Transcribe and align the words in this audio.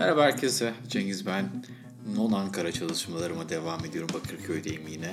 Merhaba 0.00 0.22
herkese, 0.22 0.74
Cengiz 0.88 1.26
ben. 1.26 1.64
Non 2.16 2.32
Ankara 2.32 2.72
çalışmalarıma 2.72 3.48
devam 3.48 3.84
ediyorum. 3.84 4.10
Bakırköy'deyim 4.14 4.88
yine. 4.88 5.12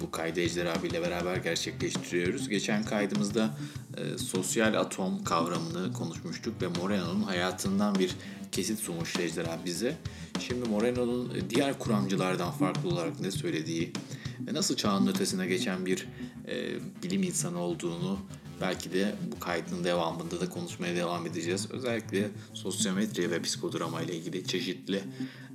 Bu 0.00 0.10
kaydı 0.10 0.40
Ejder 0.40 0.66
abiyle 0.66 1.02
beraber 1.02 1.36
gerçekleştiriyoruz. 1.36 2.48
Geçen 2.48 2.82
kaydımızda 2.82 3.58
e, 3.96 4.18
sosyal 4.18 4.74
atom 4.74 5.24
kavramını 5.24 5.92
konuşmuştuk 5.92 6.62
ve 6.62 6.66
Moreno'nun 6.66 7.22
hayatından 7.22 7.94
bir 7.94 8.16
kesit 8.52 8.78
sunmuştu 8.78 9.22
Ejder 9.22 9.44
abi 9.44 9.64
bize. 9.64 9.96
Şimdi 10.40 10.68
Moreno'nun 10.68 11.32
diğer 11.50 11.78
kuramcılardan 11.78 12.50
farklı 12.50 12.88
olarak 12.88 13.20
ne 13.20 13.30
söylediği 13.30 13.92
ve 14.46 14.54
nasıl 14.54 14.76
çağın 14.76 15.06
ötesine 15.06 15.46
geçen 15.46 15.86
bir 15.86 16.08
e, 16.48 16.74
bilim 17.02 17.22
insanı 17.22 17.58
olduğunu 17.58 18.18
belki 18.60 18.92
de 18.92 19.14
bu 19.32 19.40
kaydın 19.40 19.84
devamında 19.84 20.40
da 20.40 20.48
konuşmaya 20.48 20.96
devam 20.96 21.26
edeceğiz. 21.26 21.70
Özellikle 21.70 22.30
sosyometri 22.54 23.30
ve 23.30 23.42
psikodrama 23.42 24.02
ile 24.02 24.16
ilgili 24.16 24.46
çeşitli 24.46 25.04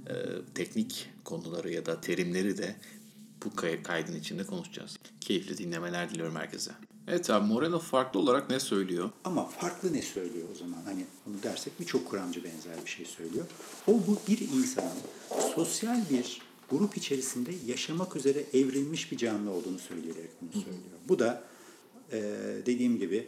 e, 0.07 0.13
teknik 0.55 1.09
konuları 1.23 1.71
ya 1.71 1.85
da 1.85 2.01
terimleri 2.01 2.57
de 2.57 2.75
bu 3.45 3.51
kaydın 3.83 4.15
içinde 4.15 4.43
konuşacağız. 4.43 4.97
Keyifli 5.21 5.57
dinlemeler 5.57 6.09
diliyorum 6.09 6.35
herkese. 6.35 6.71
Evet 7.07 7.29
abi 7.29 7.47
Moreno 7.47 7.79
farklı 7.79 8.19
olarak 8.19 8.49
ne 8.49 8.59
söylüyor? 8.59 9.09
Ama 9.23 9.45
farklı 9.45 9.93
ne 9.93 10.01
söylüyor 10.01 10.47
o 10.51 10.55
zaman? 10.55 10.81
Hani 10.85 11.05
bunu 11.25 11.43
dersek 11.43 11.79
birçok 11.79 12.09
kuramcı 12.09 12.43
benzer 12.43 12.85
bir 12.85 12.89
şey 12.89 13.05
söylüyor. 13.05 13.45
O 13.87 13.91
bu 13.91 14.17
bir 14.27 14.39
insanın 14.39 14.91
sosyal 15.55 16.09
bir 16.09 16.41
grup 16.69 16.97
içerisinde 16.97 17.51
yaşamak 17.65 18.15
üzere 18.15 18.43
evrilmiş 18.53 19.11
bir 19.11 19.17
canlı 19.17 19.51
olduğunu 19.51 19.79
söyleyerek 19.79 20.29
bunu 20.41 20.51
söylüyor. 20.51 20.99
Bu 21.09 21.19
da 21.19 21.43
dediğim 22.65 22.99
gibi 22.99 23.27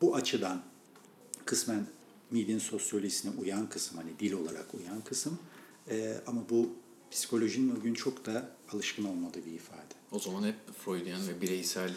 bu 0.00 0.14
açıdan 0.14 0.62
kısmen 1.44 1.86
Mead'in 2.30 2.58
sosyolojisine 2.58 3.32
uyan 3.40 3.68
kısım, 3.68 3.96
hani 3.96 4.10
dil 4.20 4.32
olarak 4.32 4.74
uyan 4.74 5.00
kısım. 5.00 5.38
E, 5.90 6.16
ama 6.26 6.42
bu 6.50 6.68
psikolojinin 7.10 7.76
o 7.76 7.80
gün 7.80 7.94
çok 7.94 8.26
da 8.26 8.50
alışkın 8.72 9.04
olmadığı 9.04 9.46
bir 9.46 9.52
ifade. 9.52 9.94
O 10.12 10.18
zaman 10.18 10.42
hep 10.42 10.54
Freudian 10.84 11.28
ve 11.28 11.40
bireysel 11.40 11.90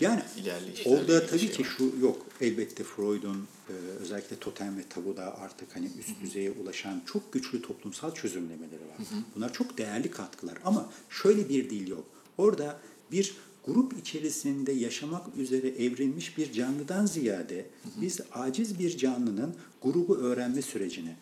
yani 0.00 0.22
ilerleyişler. 0.36 0.92
Orada 0.92 1.26
tabii 1.26 1.38
şey 1.40 1.50
ki 1.50 1.62
var. 1.62 1.68
şu 1.76 1.92
yok. 2.00 2.26
Elbette 2.40 2.84
Freud'un 2.84 3.48
e, 3.68 3.72
özellikle 3.72 4.36
totem 4.36 4.78
ve 4.78 4.82
tabuda 4.88 5.38
artık 5.38 5.76
hani 5.76 5.90
üst 5.98 6.08
Hı-hı. 6.08 6.20
düzeye 6.20 6.50
ulaşan 6.50 7.02
çok 7.06 7.32
güçlü 7.32 7.62
toplumsal 7.62 8.14
çözümlemeleri 8.14 8.88
var. 8.88 8.98
Hı-hı. 8.98 9.20
Bunlar 9.36 9.52
çok 9.52 9.78
değerli 9.78 10.10
katkılar 10.10 10.58
ama 10.64 10.92
şöyle 11.10 11.48
bir 11.48 11.70
dil 11.70 11.88
yok. 11.88 12.04
Orada 12.38 12.80
bir 13.12 13.36
grup 13.66 13.98
içerisinde 13.98 14.72
yaşamak 14.72 15.36
üzere 15.36 15.68
evrilmiş 15.68 16.38
bir 16.38 16.52
canlıdan 16.52 17.06
ziyade 17.06 17.66
biz 18.00 18.20
aciz 18.32 18.78
bir 18.78 18.96
canlının 18.96 19.54
grubu 19.82 20.16
öğrenme 20.16 20.62
sürecine 20.62 21.16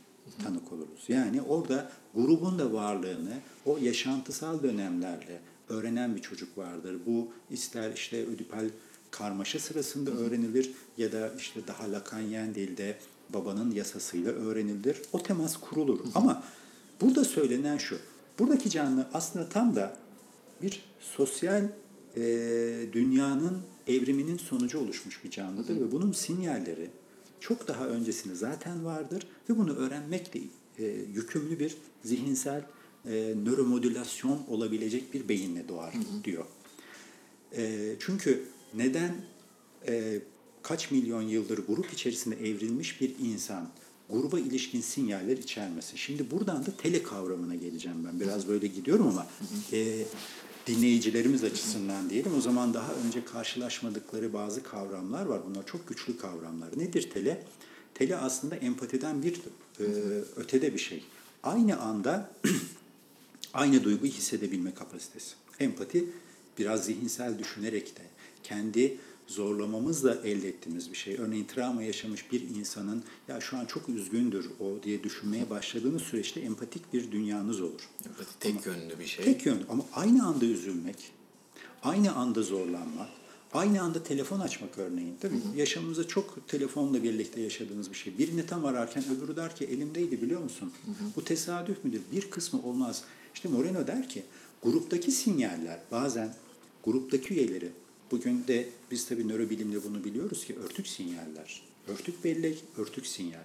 tanık 0.44 0.72
oluruz. 0.72 1.04
Yani 1.08 1.42
orada 1.42 1.92
grubun 2.14 2.58
da 2.58 2.72
varlığını 2.72 3.38
o 3.66 3.78
yaşantısal 3.78 4.62
dönemlerle 4.62 5.40
öğrenen 5.68 6.16
bir 6.16 6.22
çocuk 6.22 6.58
vardır. 6.58 6.96
Bu 7.06 7.28
ister 7.50 7.92
işte 7.92 8.26
ödipal 8.26 8.68
karmaşa 9.10 9.58
sırasında 9.58 10.10
öğrenilir 10.10 10.72
ya 10.98 11.12
da 11.12 11.32
işte 11.38 11.60
daha 11.66 11.92
Lakanyen 11.92 12.54
dilde 12.54 12.96
babanın 13.34 13.70
yasasıyla 13.70 14.32
öğrenilir. 14.32 15.02
O 15.12 15.22
temas 15.22 15.56
kurulur. 15.56 16.00
Ama 16.14 16.42
burada 17.00 17.24
söylenen 17.24 17.78
şu. 17.78 17.98
Buradaki 18.38 18.70
canlı 18.70 19.08
aslında 19.14 19.48
tam 19.48 19.76
da 19.76 19.96
bir 20.62 20.82
sosyal 21.00 21.68
e, 22.16 22.22
dünyanın 22.92 23.58
evriminin 23.86 24.36
sonucu 24.36 24.78
oluşmuş 24.78 25.24
bir 25.24 25.30
canlıdır 25.30 25.80
ve 25.80 25.92
bunun 25.92 26.12
sinyalleri 26.12 26.90
çok 27.40 27.68
daha 27.68 27.86
öncesinde 27.86 28.34
zaten 28.34 28.84
vardır 28.84 29.26
ve 29.50 29.58
bunu 29.58 29.74
öğrenmekle 29.74 30.40
e, 30.78 30.84
yükümlü 31.14 31.58
bir 31.58 31.76
zihinsel 32.04 32.64
e, 33.06 33.34
nöromodülasyon 33.44 34.42
olabilecek 34.48 35.14
bir 35.14 35.28
beyinle 35.28 35.68
doğar 35.68 35.94
hı 35.94 35.98
hı. 35.98 36.24
diyor. 36.24 36.44
E, 37.56 37.94
çünkü 37.98 38.44
neden 38.74 39.14
e, 39.88 40.20
kaç 40.62 40.90
milyon 40.90 41.22
yıldır 41.22 41.66
grup 41.66 41.92
içerisinde 41.92 42.48
evrilmiş 42.48 43.00
bir 43.00 43.14
insan 43.22 43.68
gruba 44.10 44.40
ilişkin 44.40 44.80
sinyaller 44.80 45.36
içermesi. 45.36 45.98
Şimdi 45.98 46.30
buradan 46.30 46.66
da 46.66 46.70
tele 46.70 47.02
kavramına 47.02 47.54
geleceğim 47.54 48.04
ben. 48.04 48.20
Biraz 48.20 48.48
böyle 48.48 48.66
gidiyorum 48.66 49.06
ama 49.06 49.26
e, 49.72 50.04
dinleyicilerimiz 50.66 51.44
açısından 51.44 52.10
diyelim. 52.10 52.32
O 52.38 52.40
zaman 52.40 52.74
daha 52.74 52.92
önce 52.92 53.24
karşılaşmadıkları 53.24 54.32
bazı 54.32 54.62
kavramlar 54.62 55.26
var. 55.26 55.40
Bunlar 55.46 55.66
çok 55.66 55.88
güçlü 55.88 56.16
kavramlar. 56.18 56.68
Nedir 56.76 57.10
tele? 57.10 57.42
Tele 57.94 58.16
aslında 58.16 58.56
empatiden 58.56 59.22
bir 59.22 59.34
e, 59.80 59.84
ötede 60.36 60.74
bir 60.74 60.78
şey. 60.78 61.04
Aynı 61.42 61.80
anda 61.80 62.30
aynı 63.54 63.84
duyguyu 63.84 64.12
hissedebilme 64.12 64.74
kapasitesi. 64.74 65.34
Empati 65.60 66.04
biraz 66.58 66.84
zihinsel 66.84 67.38
düşünerek 67.38 67.96
de 67.96 68.02
kendi 68.42 68.98
zorlamamızla 69.30 70.14
elde 70.14 70.48
ettiğimiz 70.48 70.90
bir 70.90 70.96
şey. 70.96 71.16
Örneğin 71.18 71.44
travma 71.44 71.82
yaşamış 71.82 72.32
bir 72.32 72.40
insanın 72.40 73.02
ya 73.28 73.40
şu 73.40 73.56
an 73.56 73.66
çok 73.66 73.88
üzgündür 73.88 74.50
o 74.60 74.82
diye 74.82 75.02
düşünmeye 75.02 75.50
başladığınız 75.50 76.02
süreçte 76.02 76.40
empatik 76.40 76.92
bir 76.92 77.12
dünyanız 77.12 77.60
olur. 77.60 77.88
Empati 78.06 78.38
tek 78.40 78.66
ama, 78.66 78.76
yönlü 78.76 78.98
bir 78.98 79.06
şey. 79.06 79.24
Tek 79.24 79.46
yönlü 79.46 79.64
ama 79.68 79.84
aynı 79.92 80.26
anda 80.26 80.44
üzülmek, 80.44 81.12
aynı 81.82 82.14
anda 82.14 82.42
zorlanmak, 82.42 83.08
aynı 83.52 83.82
anda 83.82 84.02
telefon 84.02 84.40
açmak 84.40 84.78
örneğin. 84.78 85.16
Tabii 85.20 85.34
hı 85.34 85.48
hı. 85.52 85.56
yaşamımızda 85.56 86.08
çok 86.08 86.48
telefonla 86.48 87.02
birlikte 87.02 87.40
yaşadığımız 87.40 87.90
bir 87.90 87.96
şey. 87.96 88.18
Birini 88.18 88.46
tam 88.46 88.64
ararken 88.64 89.04
öbürü 89.16 89.36
der 89.36 89.56
ki 89.56 89.64
elimdeydi 89.64 90.22
biliyor 90.22 90.42
musun? 90.42 90.72
Hı 90.84 90.90
hı. 90.90 91.10
Bu 91.16 91.24
tesadüf 91.24 91.84
müdür? 91.84 92.02
Bir 92.12 92.30
kısmı 92.30 92.62
olmaz. 92.62 93.02
İşte 93.34 93.48
Moreno 93.48 93.86
der 93.86 94.08
ki 94.08 94.22
gruptaki 94.62 95.12
sinyaller 95.12 95.80
bazen 95.90 96.34
gruptaki 96.84 97.34
üyeleri 97.34 97.70
bugün 98.10 98.44
de 98.48 98.68
biz 98.90 99.08
tabii 99.08 99.28
nörobilimde 99.28 99.84
bunu 99.84 100.04
biliyoruz 100.04 100.44
ki 100.44 100.56
örtük 100.58 100.86
sinyaller. 100.86 101.62
Örtük 101.88 102.24
bellek, 102.24 102.64
örtük 102.76 103.06
sinyal. 103.06 103.44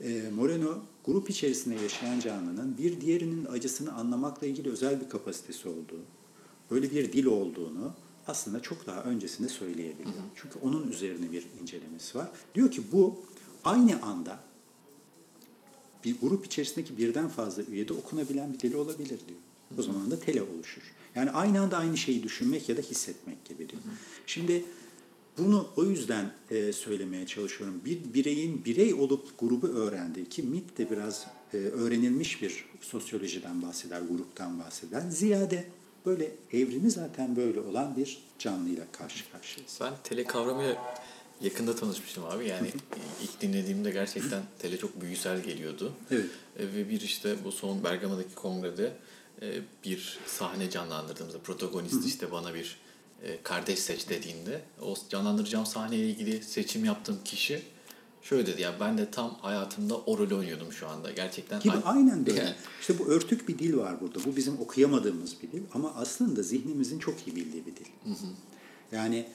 E, 0.00 0.30
Moreno 0.34 0.78
grup 1.04 1.30
içerisinde 1.30 1.82
yaşayan 1.82 2.20
canlının 2.20 2.78
bir 2.78 3.00
diğerinin 3.00 3.44
acısını 3.44 3.92
anlamakla 3.92 4.46
ilgili 4.46 4.70
özel 4.70 5.00
bir 5.00 5.08
kapasitesi 5.08 5.68
olduğu, 5.68 6.02
böyle 6.70 6.90
bir 6.90 7.12
dil 7.12 7.26
olduğunu 7.26 7.94
aslında 8.26 8.62
çok 8.62 8.86
daha 8.86 9.02
öncesinde 9.02 9.48
söyleyebiliyor. 9.48 10.14
Hı 10.14 10.18
hı. 10.18 10.24
Çünkü 10.34 10.58
onun 10.58 10.88
üzerine 10.90 11.32
bir 11.32 11.46
incelemesi 11.62 12.18
var. 12.18 12.30
Diyor 12.54 12.70
ki 12.70 12.82
bu 12.92 13.20
aynı 13.64 14.02
anda 14.02 14.38
bir 16.04 16.20
grup 16.20 16.46
içerisindeki 16.46 16.98
birden 16.98 17.28
fazla 17.28 17.62
üyede 17.62 17.92
okunabilen 17.92 18.52
bir 18.52 18.60
dili 18.60 18.76
olabilir 18.76 19.20
diyor. 19.28 19.40
O 19.78 19.82
zaman 19.82 20.10
da 20.10 20.20
tele 20.20 20.42
oluşur. 20.42 20.82
Yani 21.14 21.30
aynı 21.30 21.60
anda 21.60 21.78
aynı 21.78 21.96
şeyi 21.96 22.22
düşünmek 22.22 22.68
ya 22.68 22.76
da 22.76 22.80
hissetmek 22.80 23.44
gibi 23.44 23.68
diyor. 23.68 23.82
Şimdi 24.26 24.64
bunu 25.38 25.68
o 25.76 25.84
yüzden 25.84 26.32
e, 26.50 26.72
söylemeye 26.72 27.26
çalışıyorum. 27.26 27.80
Bir 27.84 28.14
bireyin 28.14 28.64
birey 28.64 28.94
olup 28.94 29.38
grubu 29.38 29.66
öğrendiği 29.66 30.28
ki 30.28 30.42
MIT 30.42 30.78
de 30.78 30.90
biraz 30.90 31.26
e, 31.54 31.56
öğrenilmiş 31.56 32.42
bir 32.42 32.64
sosyolojiden 32.80 33.62
bahseder, 33.62 34.00
gruptan 34.00 34.58
bahseder. 34.58 35.00
Ziyade 35.10 35.64
böyle 36.06 36.30
evrimi 36.52 36.90
zaten 36.90 37.36
böyle 37.36 37.60
olan 37.60 37.96
bir 37.96 38.22
canlıyla 38.38 38.84
karşı 38.92 39.30
karşıyayız. 39.32 39.78
Ben 39.80 39.92
tele 40.04 40.24
kavramıyla 40.24 40.94
yakında 41.40 41.76
tanışmıştım 41.76 42.24
abi. 42.24 42.48
Yani 42.48 42.68
ilk 43.22 43.40
dinlediğimde 43.40 43.90
gerçekten 43.90 44.42
tele 44.58 44.76
çok 44.76 45.00
büyüsel 45.00 45.42
geliyordu. 45.42 45.92
Evet. 46.10 46.26
E, 46.58 46.66
ve 46.66 46.88
bir 46.90 47.00
işte 47.00 47.36
bu 47.44 47.52
son 47.52 47.84
Bergama'daki 47.84 48.34
kongrede 48.34 48.92
bir 49.84 50.18
sahne 50.26 50.70
canlandırdığımızda 50.70 51.38
protagonist 51.38 52.06
işte 52.06 52.32
bana 52.32 52.54
bir 52.54 52.76
e, 53.22 53.42
kardeş 53.42 53.78
seç 53.78 54.08
dediğinde 54.08 54.62
o 54.82 54.96
canlandıracağım 55.08 55.66
sahneyle 55.66 56.08
ilgili 56.10 56.42
seçim 56.42 56.84
yaptığım 56.84 57.18
kişi 57.24 57.62
şöyle 58.22 58.46
dedi 58.46 58.62
ya 58.62 58.74
ben 58.80 58.98
de 58.98 59.10
tam 59.10 59.34
hayatımda 59.34 59.96
o 59.96 60.18
rolü 60.18 60.34
oynuyordum 60.34 60.72
şu 60.72 60.88
anda 60.88 61.10
gerçekten. 61.10 61.60
Gibi 61.60 61.76
aynen 61.84 62.26
böyle. 62.26 62.38
Yani. 62.38 62.54
İşte 62.80 62.98
bu 62.98 63.06
örtük 63.06 63.48
bir 63.48 63.58
dil 63.58 63.76
var 63.76 64.00
burada. 64.00 64.18
Bu 64.24 64.36
bizim 64.36 64.60
okuyamadığımız 64.60 65.42
bir 65.42 65.52
dil 65.52 65.62
ama 65.74 65.94
aslında 65.96 66.42
zihnimizin 66.42 66.98
çok 66.98 67.26
iyi 67.26 67.36
bildiği 67.36 67.66
bir 67.66 67.76
dil. 67.76 67.86
Hı 68.04 68.10
hı. 68.10 68.26
Yani 68.92 69.26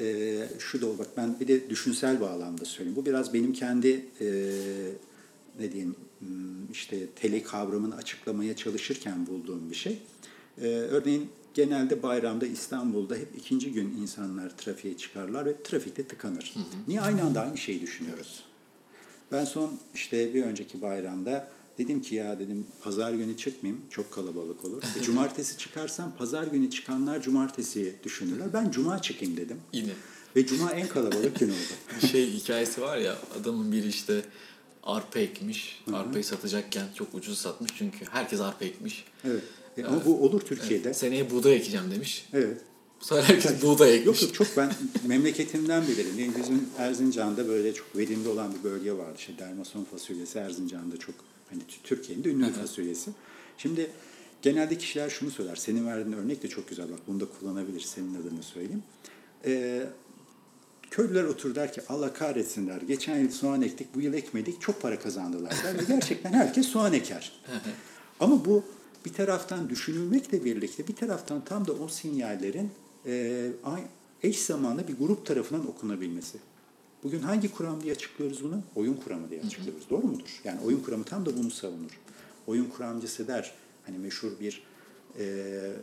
e, 0.00 0.48
şu 0.58 0.82
da 0.82 0.98
bak 0.98 1.06
ben 1.16 1.40
bir 1.40 1.48
de 1.48 1.70
düşünsel 1.70 2.20
bağlamda 2.20 2.64
söyleyeyim. 2.64 2.96
Bu 2.96 3.06
biraz 3.06 3.34
benim 3.34 3.52
kendi 3.52 4.06
e, 4.20 4.26
ne 5.58 5.72
diyeyim 5.72 5.96
hmm, 6.18 6.72
işte 6.72 7.06
tele 7.06 7.42
kavramını 7.42 7.96
açıklamaya 7.96 8.56
çalışırken 8.56 9.26
bulduğum 9.26 9.70
bir 9.70 9.76
şey. 9.76 9.98
E, 10.60 10.66
örneğin 10.66 11.30
genelde 11.54 12.02
bayramda 12.02 12.46
İstanbul'da 12.46 13.16
hep 13.16 13.28
ikinci 13.36 13.72
gün 13.72 13.96
insanlar 14.00 14.56
trafiğe 14.56 14.96
çıkarlar 14.96 15.46
ve 15.46 15.62
trafikte 15.62 16.06
tıkanır. 16.06 16.52
Hı 16.54 16.60
hı. 16.60 16.64
Niye 16.88 17.00
aynı 17.00 17.22
anda 17.22 17.40
aynı 17.40 17.58
şeyi 17.58 17.80
düşünüyoruz? 17.80 18.44
Ben 19.32 19.44
son 19.44 19.78
işte 19.94 20.34
bir 20.34 20.42
önceki 20.42 20.82
bayramda 20.82 21.48
dedim 21.78 22.02
ki 22.02 22.14
ya 22.14 22.38
dedim 22.38 22.66
pazar 22.82 23.12
günü 23.12 23.36
çıkmayayım 23.36 23.82
çok 23.90 24.12
kalabalık 24.12 24.64
olur. 24.64 24.82
E, 25.00 25.02
cumartesi 25.02 25.58
çıkarsam 25.58 26.16
pazar 26.18 26.46
günü 26.46 26.70
çıkanlar 26.70 27.22
cumartesi 27.22 27.94
düşünürler. 28.04 28.52
Ben 28.52 28.70
cuma 28.70 29.02
çıkayım 29.02 29.36
dedim. 29.36 29.60
Yine. 29.72 29.92
Ve 30.36 30.46
cuma 30.46 30.70
en 30.70 30.88
kalabalık 30.88 31.38
gün 31.38 31.48
oldu. 31.48 31.56
Bir 32.02 32.08
şey 32.08 32.32
hikayesi 32.32 32.80
var 32.80 32.98
ya 32.98 33.16
adamın 33.40 33.72
biri 33.72 33.88
işte 33.88 34.22
arpa 34.82 35.18
ekmiş. 35.18 35.82
Arpayı 35.92 36.24
satacakken 36.24 36.86
çok 36.94 37.14
ucuz 37.14 37.38
satmış 37.38 37.70
çünkü 37.78 37.98
herkes 38.10 38.40
arpa 38.40 38.64
ekmiş. 38.64 39.04
Evet. 39.24 39.42
E, 39.78 39.84
Ama 39.84 40.04
bu 40.04 40.24
olur 40.24 40.40
Türkiye'de. 40.40 40.94
Seneye 40.94 41.30
buğday 41.30 41.56
ekeceğim 41.56 41.90
demiş. 41.90 42.28
Evet. 42.32 42.60
Bu 43.00 43.04
sefer 43.04 43.22
herkes 43.22 43.62
buğday 43.62 43.94
ekmiş. 43.94 44.06
Yok 44.06 44.22
yok 44.22 44.34
çok 44.34 44.56
ben 44.56 44.72
memleketimden 45.06 45.88
bilirim. 45.88 46.34
Bizim 46.38 46.68
Erzincan'da 46.78 47.48
böyle 47.48 47.74
çok 47.74 47.96
verimli 47.96 48.28
olan 48.28 48.54
bir 48.54 48.64
bölge 48.64 48.92
vardı. 48.92 49.14
İşte 49.18 49.38
dermason 49.38 49.84
fasulyesi 49.84 50.38
Erzincan'da 50.38 50.96
çok 50.96 51.14
hani 51.50 51.62
Türkiye'nin 51.84 52.24
de 52.24 52.28
ünlü 52.28 52.46
bir 52.48 52.52
fasulyesi. 52.52 53.10
Şimdi 53.58 53.90
genelde 54.42 54.78
kişiler 54.78 55.10
şunu 55.10 55.30
söyler. 55.30 55.56
Senin 55.56 55.86
verdiğin 55.86 56.16
örnek 56.16 56.42
de 56.42 56.48
çok 56.48 56.68
güzel. 56.68 56.90
Bak 56.92 56.98
bunu 57.06 57.20
da 57.20 57.24
kullanabilir. 57.40 57.80
Senin 57.80 58.14
adını 58.14 58.42
söyleyeyim. 58.42 58.82
Ee, 59.44 59.86
köylüler 60.98 61.24
otur 61.24 61.54
der 61.54 61.72
ki 61.72 61.80
Allah 61.88 62.12
kahretsin 62.12 62.66
der. 62.66 62.80
Geçen 62.80 63.18
yıl 63.18 63.30
soğan 63.30 63.62
ektik, 63.62 63.94
bu 63.94 64.00
yıl 64.00 64.14
ekmedik. 64.14 64.60
Çok 64.60 64.82
para 64.82 64.98
kazandılar 64.98 65.52
der. 65.64 65.78
Ve 65.78 65.82
gerçekten 65.88 66.32
herkes 66.32 66.66
soğan 66.66 66.92
eker. 66.92 67.32
Ama 68.20 68.44
bu 68.44 68.64
bir 69.04 69.12
taraftan 69.12 69.68
düşünülmekle 69.68 70.44
birlikte 70.44 70.88
bir 70.88 70.96
taraftan 70.96 71.44
tam 71.44 71.66
da 71.66 71.72
o 71.72 71.88
sinyallerin 71.88 72.70
e, 73.06 73.46
eş 74.22 74.40
zamanlı 74.42 74.88
bir 74.88 74.98
grup 74.98 75.26
tarafından 75.26 75.68
okunabilmesi. 75.68 76.38
Bugün 77.04 77.20
hangi 77.20 77.52
kuram 77.52 77.82
diye 77.82 77.94
açıklıyoruz 77.94 78.44
bunu? 78.44 78.62
Oyun 78.76 78.94
kuramı 78.94 79.30
diye 79.30 79.40
açıklıyoruz. 79.40 79.90
Doğru 79.90 80.06
mudur? 80.06 80.40
Yani 80.44 80.60
oyun 80.64 80.80
kuramı 80.80 81.04
tam 81.04 81.26
da 81.26 81.36
bunu 81.36 81.50
savunur. 81.50 82.00
Oyun 82.46 82.64
kuramcısı 82.64 83.28
der, 83.28 83.52
hani 83.86 83.98
meşhur 83.98 84.30
bir 84.40 84.62
e, 85.18 85.24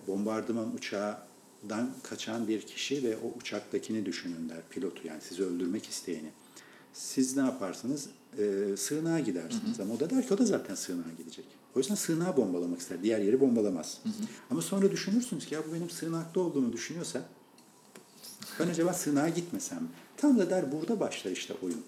bombardıman 0.08 0.74
uçağından 1.66 1.90
kaçan 2.04 2.48
bir 2.48 2.62
kişi 2.62 3.04
ve 3.04 3.18
o 3.18 3.38
uçaktakini 3.40 4.06
düşünün 4.06 4.50
der, 4.50 4.62
pilotu 4.70 5.08
yani 5.08 5.22
sizi 5.22 5.44
öldürmek 5.44 5.86
isteyeni. 5.86 6.30
Siz 6.94 7.38
ne 7.38 7.44
yaparsınız? 7.44 8.10
E, 8.38 8.78
sığınağa 8.78 9.20
gidersiniz. 9.20 9.80
Ama 9.80 9.94
o 9.94 10.00
da 10.00 10.10
der 10.10 10.28
ki 10.28 10.34
o 10.34 10.38
da 10.38 10.46
zaten 10.46 10.76
sığınağa 10.76 11.14
gidecek. 11.18 11.46
O 11.76 11.80
yüzden 11.80 11.96
sığınağı 11.96 12.38
bombalamak 12.38 12.80
ister. 12.80 13.04
Diğer 13.04 13.20
yeri 13.20 13.40
bombalamaz. 13.40 14.02
Ama 14.52 14.62
sonra 14.62 14.92
düşünürsünüz 14.92 15.46
ki 15.46 15.54
ya 15.54 15.62
bu 15.68 15.74
benim 15.74 15.90
sığınakta 15.90 16.40
olduğumu 16.40 16.74
düşünüyorsa 16.74 17.22
ben 18.60 18.68
acaba 18.68 18.94
sığınağa 18.94 19.30
gitmesem? 19.30 19.88
Tam 20.18 20.38
da 20.38 20.50
der 20.50 20.72
burada 20.72 21.00
başlar 21.00 21.32
işte 21.32 21.54
oyun. 21.62 21.84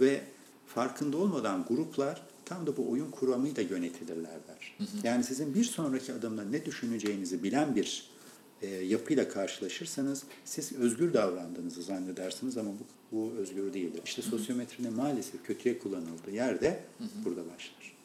Ve 0.00 0.24
farkında 0.66 1.16
olmadan 1.16 1.64
gruplar 1.68 2.22
tam 2.44 2.66
da 2.66 2.76
bu 2.76 2.90
oyun 2.90 3.10
kuramıyla 3.10 3.62
yönetilirler 3.62 4.38
der. 4.48 4.76
Yani 5.02 5.24
sizin 5.24 5.54
bir 5.54 5.64
sonraki 5.64 6.12
adımda 6.12 6.44
ne 6.44 6.64
düşüneceğinizi 6.64 7.42
bilen 7.42 7.76
bir 7.76 8.13
e, 8.62 8.66
yapıyla 8.66 9.28
karşılaşırsanız 9.28 10.22
siz 10.44 10.72
özgür 10.72 11.14
davrandığınızı 11.14 11.82
zannedersiniz 11.82 12.58
ama 12.58 12.70
bu, 12.70 13.16
bu 13.16 13.32
özgür 13.32 13.74
değildir. 13.74 14.02
İşte 14.04 14.22
sosyometrinin 14.22 14.92
maalesef 14.92 15.46
kötüye 15.46 15.78
kullanıldığı 15.78 16.30
yerde 16.30 16.84
burada 17.24 17.40
başlar. 17.40 17.96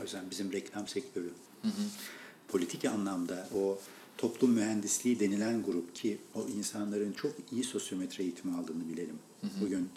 O 0.00 0.02
yüzden 0.02 0.24
bizim 0.30 0.52
reklam 0.52 0.88
sektörü 0.88 1.30
politik 2.48 2.84
anlamda 2.84 3.48
o 3.54 3.78
toplum 4.18 4.50
mühendisliği 4.50 5.20
denilen 5.20 5.62
grup 5.62 5.94
ki 5.94 6.18
o 6.34 6.48
insanların 6.48 7.12
çok 7.12 7.32
iyi 7.52 7.64
sosyometre 7.64 8.24
eğitimi 8.24 8.56
aldığını 8.56 8.88
bilelim. 8.88 9.18
Bugün 9.60 9.88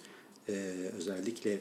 e, 0.49 0.53
özellikle 0.97 1.59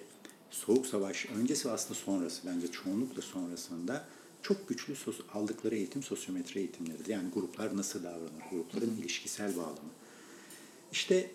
Soğuk 0.51 0.87
Savaş 0.87 1.27
öncesi 1.27 1.71
aslında 1.71 1.95
sonrası 1.95 2.43
bence 2.47 2.69
çoğunlukla 2.69 3.23
sonrasında 3.23 4.09
çok 4.43 4.69
güçlü 4.69 4.97
sos, 4.97 5.17
aldıkları 5.35 5.77
eğitim 5.77 6.03
sosyometre 6.03 6.61
eğitimleridir. 6.61 7.07
Yani 7.07 7.31
gruplar 7.35 7.77
nasıl 7.77 8.03
davranır, 8.03 8.51
grupların 8.51 8.97
ilişkisel 8.97 9.57
bağlamı. 9.57 9.91
İşte 10.93 11.31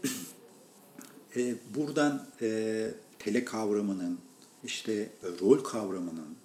e, 1.35 1.55
buradan 1.75 2.27
e, 2.41 2.91
tele 3.19 3.45
kavramının, 3.45 4.19
işte 4.63 4.93
e, 4.93 5.27
rol 5.41 5.63
kavramının, 5.63 6.35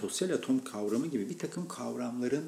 sosyal 0.00 0.30
atom 0.30 0.64
kavramı 0.64 1.06
gibi 1.06 1.30
bir 1.30 1.38
takım 1.38 1.68
kavramların 1.68 2.44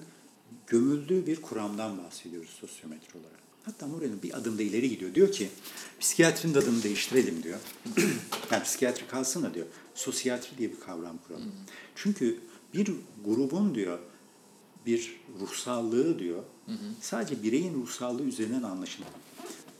gömüldüğü 0.66 1.26
bir 1.26 1.42
kuramdan 1.42 1.98
bahsediyoruz 1.98 2.50
sosyometre 2.50 3.18
olarak. 3.18 3.46
Hatta 3.64 3.86
Moreno 3.86 4.22
bir 4.22 4.36
adım 4.36 4.58
da 4.58 4.62
ileri 4.62 4.88
gidiyor. 4.88 5.14
Diyor 5.14 5.32
ki 5.32 5.48
psikiyatrinin 6.00 6.54
de 6.54 6.58
adını 6.58 6.82
değiştirelim 6.82 7.42
diyor. 7.42 7.58
yani 8.50 8.62
psikiyatri 8.62 9.08
kalsın 9.08 9.42
da 9.42 9.54
diyor. 9.54 9.66
Sosyatri 9.94 10.58
diye 10.58 10.72
bir 10.72 10.80
kavram 10.80 11.18
kuralım. 11.26 11.52
Çünkü 11.94 12.38
bir 12.74 12.92
grubun 13.24 13.74
diyor 13.74 13.98
bir 14.86 15.20
ruhsallığı 15.40 16.18
diyor 16.18 16.42
sadece 17.00 17.42
bireyin 17.42 17.74
ruhsallığı 17.74 18.22
üzerinden 18.22 18.62
anlaşılamaz. 18.62 19.14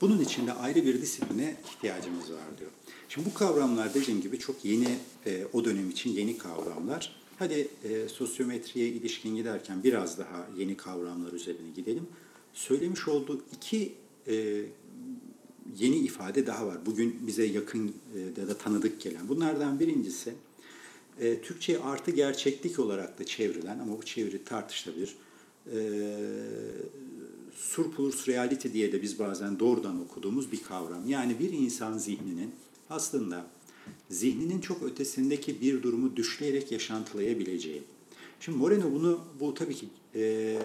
Bunun 0.01 0.21
için 0.21 0.47
de 0.47 0.53
ayrı 0.53 0.85
bir 0.85 1.03
disipline 1.03 1.57
ihtiyacımız 1.71 2.33
var 2.33 2.59
diyor. 2.59 2.71
Şimdi 3.09 3.31
bu 3.31 3.35
kavramlar 3.35 3.95
dediğim 3.95 4.21
gibi 4.21 4.39
çok 4.39 4.65
yeni, 4.65 4.99
e, 5.27 5.45
o 5.53 5.65
dönem 5.65 5.91
için 5.91 6.11
yeni 6.11 6.39
kavramlar. 6.39 7.17
Hadi 7.39 7.69
e, 7.85 8.09
sosyometriye 8.09 8.89
ilişkin 8.89 9.37
giderken 9.37 9.85
biraz 9.85 10.19
daha 10.19 10.49
yeni 10.57 10.77
kavramlar 10.77 11.33
üzerine 11.33 11.71
gidelim. 11.77 12.07
Söylemiş 12.55 13.09
olduğu 13.09 13.41
iki 13.57 13.93
e, 14.29 14.63
yeni 15.79 15.97
ifade 15.97 16.47
daha 16.47 16.67
var. 16.67 16.87
Bugün 16.87 17.27
bize 17.27 17.45
yakın 17.45 17.95
e, 18.17 18.41
ya 18.41 18.49
da 18.49 18.59
tanıdık 18.59 19.01
gelen. 19.01 19.29
Bunlardan 19.29 19.81
birincisi 19.81 20.35
e, 21.21 21.41
Türkçe 21.41 21.79
artı 21.83 22.11
gerçeklik 22.11 22.79
olarak 22.79 23.19
da 23.19 23.25
çevrilen 23.25 23.79
ama 23.79 23.99
bu 23.99 24.03
çeviri 24.03 24.45
tartışılabilir. 24.45 25.17
E, 25.73 25.79
surplus 27.57 28.29
reality 28.29 28.69
diye 28.73 28.93
de 28.93 29.03
biz 29.03 29.19
bazen 29.19 29.59
doğrudan 29.59 30.01
okuduğumuz 30.01 30.53
bir 30.53 30.63
kavram. 30.63 31.09
Yani 31.09 31.39
bir 31.39 31.53
insan 31.53 31.99
zihninin 31.99 32.51
aslında 32.91 33.47
zihninin 34.11 34.61
çok 34.61 34.83
ötesindeki 34.83 35.61
bir 35.61 35.83
durumu 35.83 36.17
düşleyerek 36.17 36.73
yaşantılayabileceği. 36.73 37.83
Şimdi 38.41 38.59
Moreno 38.59 38.93
bunu 38.93 39.21
bu 39.41 39.55
tabii 39.55 39.75
ki 39.75 39.87
e, 40.15 40.59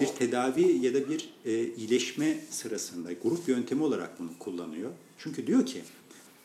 bir 0.00 0.06
tedavi 0.06 0.86
ya 0.86 0.94
da 0.94 1.08
bir 1.08 1.30
e, 1.44 1.74
iyileşme 1.74 2.40
sırasında 2.50 3.12
grup 3.12 3.48
yöntemi 3.48 3.82
olarak 3.82 4.18
bunu 4.18 4.28
kullanıyor. 4.38 4.90
Çünkü 5.18 5.46
diyor 5.46 5.66
ki 5.66 5.82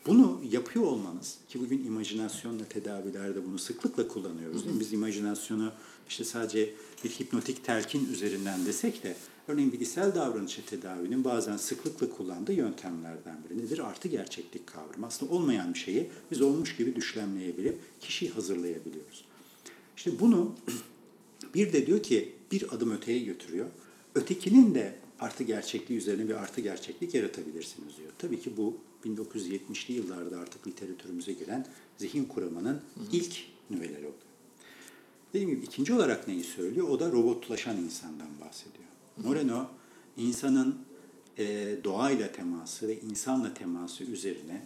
bunu 0.06 0.40
yapıyor 0.50 0.84
olmanız 0.84 1.38
ki 1.48 1.60
bugün 1.60 1.84
imajinasyonla 1.84 2.64
tedavilerde 2.64 3.46
bunu 3.46 3.58
sıklıkla 3.58 4.08
kullanıyoruz. 4.08 4.64
Değil 4.64 4.74
mi? 4.74 4.80
Biz 4.80 4.92
imajinasyonu 4.92 5.72
işte 6.08 6.24
sadece 6.24 6.74
bir 7.04 7.10
hipnotik 7.10 7.64
telkin 7.64 8.12
üzerinden 8.12 8.66
desek 8.66 9.02
de 9.02 9.16
örneğin 9.48 9.72
bilgisayar 9.72 10.14
davranışı 10.14 10.66
tedavinin 10.66 11.24
bazen 11.24 11.56
sıklıkla 11.56 12.10
kullandığı 12.10 12.52
yöntemlerden 12.52 13.38
biri 13.44 13.58
nedir? 13.58 13.78
Artı 13.78 14.08
gerçeklik 14.08 14.66
kavramı. 14.66 15.06
Aslında 15.06 15.32
olmayan 15.32 15.74
bir 15.74 15.78
şeyi 15.78 16.10
biz 16.30 16.42
olmuş 16.42 16.76
gibi 16.76 16.96
düşlemleyebilip 16.96 17.78
kişiyi 18.00 18.30
hazırlayabiliyoruz. 18.30 19.24
İşte 19.96 20.20
bunu 20.20 20.54
bir 21.54 21.72
de 21.72 21.86
diyor 21.86 22.02
ki 22.02 22.32
bir 22.52 22.74
adım 22.74 22.90
öteye 22.90 23.18
götürüyor. 23.18 23.66
Ötekinin 24.14 24.74
de 24.74 24.94
artı 25.20 25.44
gerçekliği 25.44 25.98
üzerine 25.98 26.28
bir 26.28 26.34
artı 26.34 26.60
gerçeklik 26.60 27.14
yaratabilirsiniz 27.14 27.96
diyor. 27.96 28.10
Tabii 28.18 28.40
ki 28.40 28.56
bu 28.56 28.76
1970'li 29.06 29.94
yıllarda 29.94 30.38
artık 30.38 30.66
literatürümüze 30.66 31.32
giren 31.32 31.66
zihin 31.98 32.24
kuramının 32.24 32.80
ilk 33.12 33.36
nüveleri 33.70 33.98
oluyor. 33.98 34.12
Dediğim 35.34 35.50
gibi 35.50 35.64
ikinci 35.64 35.94
olarak 35.94 36.28
neyi 36.28 36.44
söylüyor? 36.44 36.88
O 36.88 37.00
da 37.00 37.12
robotlaşan 37.12 37.76
insandan 37.76 38.40
bahsediyor. 38.40 38.84
Moreno 39.16 39.66
insanın 40.16 40.78
e, 41.38 41.76
doğayla 41.84 42.32
teması 42.32 42.88
ve 42.88 43.00
insanla 43.00 43.54
teması 43.54 44.04
üzerine 44.04 44.62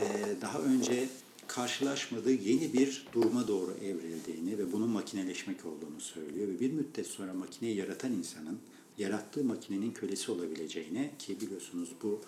e, 0.00 0.04
daha 0.40 0.58
önce 0.58 1.08
karşılaşmadığı 1.46 2.32
yeni 2.32 2.72
bir 2.72 3.06
duruma 3.12 3.48
doğru 3.48 3.74
evrildiğini 3.82 4.58
ve 4.58 4.72
bunun 4.72 4.88
makineleşmek 4.88 5.66
olduğunu 5.66 6.00
söylüyor 6.00 6.48
ve 6.48 6.60
bir 6.60 6.72
müddet 6.72 7.06
sonra 7.06 7.34
makineyi 7.34 7.76
yaratan 7.76 8.12
insanın 8.12 8.58
yarattığı 8.98 9.44
makinenin 9.44 9.90
kölesi 9.90 10.32
olabileceğini 10.32 11.10
ki 11.18 11.40
biliyorsunuz 11.40 11.88
bu 12.02 12.20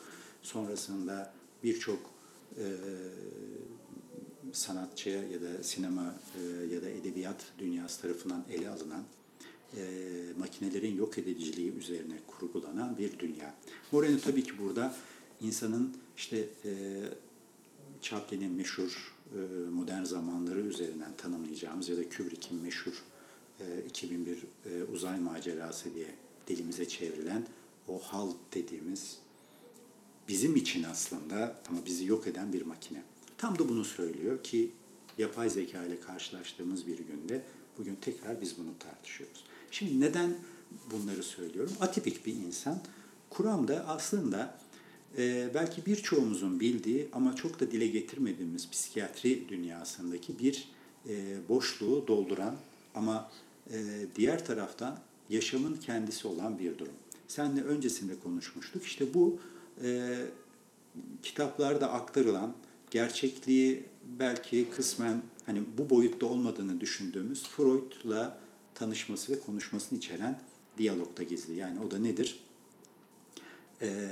sonrasında 0.42 1.32
birçok 1.64 1.98
e, 2.58 2.64
sanatçıya 4.52 5.22
ya 5.22 5.42
da 5.42 5.62
sinema 5.62 6.14
e, 6.38 6.74
ya 6.74 6.82
da 6.82 6.88
edebiyat 6.88 7.44
dünyası 7.58 8.02
tarafından 8.02 8.44
ele 8.50 8.68
alınan 8.68 9.04
e, 9.76 9.82
makinelerin 10.38 10.96
yok 10.96 11.18
ediciliği 11.18 11.72
üzerine 11.72 12.14
kurgulanan 12.26 12.98
bir 12.98 13.18
dünya. 13.18 13.54
Moreno 13.92 14.18
tabii 14.18 14.44
ki 14.44 14.58
burada 14.58 14.94
insanın 15.40 15.96
işte 16.16 16.48
e, 16.64 16.70
Chaplin'in 18.02 18.52
meşhur 18.52 19.14
e, 19.34 19.38
modern 19.70 20.04
zamanları 20.04 20.60
üzerinden 20.60 21.16
tanımlayacağımız 21.16 21.88
ya 21.88 21.96
da 21.96 22.08
Kubrick'in 22.08 22.62
meşhur 22.62 23.04
e, 23.60 23.64
2001 23.88 24.38
e, 24.66 24.82
uzay 24.92 25.20
macerası 25.20 25.94
diye 25.94 26.14
dilimize 26.46 26.88
çevrilen 26.88 27.46
o 27.88 27.98
HAL 27.98 28.30
dediğimiz 28.54 29.18
bizim 30.28 30.56
için 30.56 30.82
aslında 30.82 31.62
ama 31.68 31.86
bizi 31.86 32.06
yok 32.06 32.26
eden 32.26 32.52
bir 32.52 32.62
makine. 32.62 33.02
Tam 33.38 33.58
da 33.58 33.68
bunu 33.68 33.84
söylüyor 33.84 34.42
ki 34.42 34.70
yapay 35.18 35.50
zeka 35.50 35.84
ile 35.84 36.00
karşılaştığımız 36.00 36.86
bir 36.86 36.98
günde 36.98 37.42
bugün 37.78 37.94
tekrar 38.00 38.40
biz 38.40 38.58
bunu 38.58 38.78
tartışıyoruz. 38.78 39.44
Şimdi 39.70 40.00
neden 40.00 40.34
bunları 40.90 41.22
söylüyorum? 41.22 41.72
Atipik 41.80 42.26
bir 42.26 42.34
insan. 42.34 42.78
Kuramda 43.30 43.84
aslında 43.88 44.58
e, 45.18 45.50
belki 45.54 45.86
birçoğumuzun 45.86 46.60
bildiği 46.60 47.08
ama 47.12 47.36
çok 47.36 47.60
da 47.60 47.70
dile 47.70 47.86
getirmediğimiz 47.86 48.70
psikiyatri 48.70 49.48
dünyasındaki 49.48 50.38
bir 50.38 50.68
e, 51.08 51.36
boşluğu 51.48 52.04
dolduran 52.06 52.56
ama 52.94 53.30
e, 53.70 53.76
diğer 54.16 54.46
taraftan 54.46 54.98
yaşamın 55.30 55.76
kendisi 55.76 56.28
olan 56.28 56.58
bir 56.58 56.78
durum. 56.78 56.94
Senle 57.28 57.62
öncesinde 57.62 58.18
konuşmuştuk. 58.18 58.84
İşte 58.84 59.14
bu 59.14 59.40
e, 59.84 60.18
kitaplarda 61.22 61.92
aktarılan 61.92 62.54
gerçekliği 62.90 63.84
belki 64.18 64.70
kısmen 64.70 65.22
hani 65.46 65.62
bu 65.78 65.90
boyutta 65.90 66.26
olmadığını 66.26 66.80
düşündüğümüz 66.80 67.42
Freud'la 67.48 68.38
tanışması 68.74 69.32
ve 69.32 69.40
konuşmasını 69.40 69.98
içeren 69.98 70.40
diyalogda 70.78 71.22
gizli. 71.22 71.54
Yani 71.54 71.80
o 71.80 71.90
da 71.90 71.98
nedir? 71.98 72.40
E, 73.82 74.08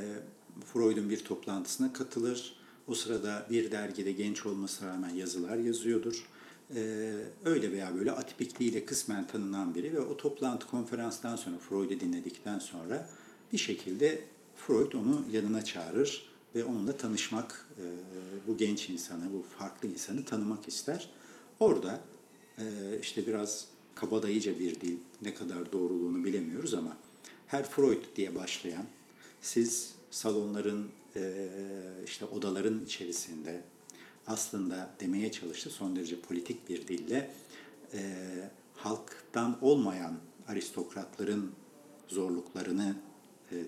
Freud'un 0.72 1.10
bir 1.10 1.24
toplantısına 1.24 1.92
katılır. 1.92 2.60
O 2.88 2.94
sırada 2.94 3.46
bir 3.50 3.70
dergide 3.70 4.12
genç 4.12 4.46
olmasına 4.46 4.88
rağmen 4.88 5.10
yazılar 5.10 5.56
yazıyordur. 5.56 6.26
Ee, 6.74 7.12
öyle 7.44 7.72
veya 7.72 7.94
böyle 7.94 8.12
atipikliğiyle 8.12 8.84
kısmen 8.84 9.26
tanınan 9.26 9.74
biri 9.74 9.92
ve 9.92 10.00
o 10.00 10.16
toplantı 10.16 10.66
konferanstan 10.66 11.36
sonra 11.36 11.58
Freud'u 11.58 12.00
dinledikten 12.00 12.58
sonra 12.58 13.08
bir 13.52 13.58
şekilde 13.58 14.24
Freud 14.66 14.92
onu 14.92 15.24
yanına 15.32 15.64
çağırır 15.64 16.30
ve 16.54 16.64
onunla 16.64 16.96
tanışmak, 16.96 17.68
e, 17.78 17.84
bu 18.46 18.56
genç 18.56 18.90
insanı, 18.90 19.32
bu 19.32 19.44
farklı 19.58 19.88
insanı 19.88 20.24
tanımak 20.24 20.68
ister. 20.68 21.10
Orada 21.60 22.00
e, 22.58 22.64
işte 23.02 23.26
biraz 23.26 23.66
kabadayıca 23.94 24.58
bir 24.58 24.80
dil, 24.80 24.96
ne 25.22 25.34
kadar 25.34 25.72
doğruluğunu 25.72 26.24
bilemiyoruz 26.24 26.74
ama 26.74 26.96
her 27.46 27.68
Freud 27.68 28.04
diye 28.16 28.34
başlayan, 28.34 28.84
siz 29.40 29.94
salonların, 30.10 30.88
e, 31.16 31.48
işte 32.06 32.24
odaların 32.24 32.84
içerisinde 32.84 33.62
aslında 34.26 34.90
demeye 35.00 35.32
çalıştı 35.32 35.70
son 35.70 35.96
derece 35.96 36.20
politik 36.20 36.68
bir 36.68 36.88
dille 36.88 37.30
halktan 38.76 39.58
olmayan 39.60 40.14
aristokratların 40.48 41.52
zorluklarını 42.08 42.96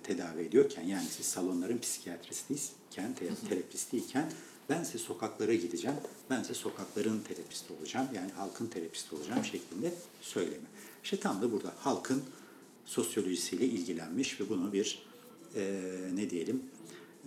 tedavi 0.05 0.41
ediyorken 0.41 0.83
yani 0.83 1.07
siz 1.11 1.27
salonların 1.27 1.79
psikiyatristiyken, 1.79 3.15
terapistiyken 3.49 4.33
ben 4.69 4.85
size 4.85 4.99
sokaklara 4.99 5.55
gideceğim, 5.55 5.97
ben 6.31 6.43
size 6.43 6.55
sokakların 6.55 7.21
terapisti 7.21 7.73
olacağım, 7.73 8.09
yani 8.15 8.31
halkın 8.33 8.67
terapisti 8.67 9.15
olacağım 9.15 9.45
şeklinde 9.45 9.95
söyleme. 10.21 10.67
İşte 11.05 11.17
tam 11.17 11.43
da 11.43 11.53
burada 11.53 11.75
halkın 11.79 12.23
sosyolojisiyle 12.85 13.67
ilgilenmiş 13.67 14.41
ve 14.41 14.49
bunu 14.49 14.73
bir 14.73 15.03
e, 15.57 15.83
ne 16.15 16.31
diyelim 16.31 16.62